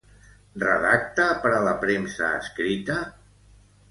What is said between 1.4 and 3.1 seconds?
per a la premsa escrita?